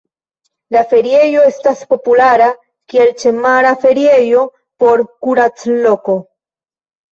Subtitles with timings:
[0.75, 2.47] La feriejo estas populara
[2.95, 4.49] kiel ĉemara feriejo
[4.87, 6.19] por kuracloko.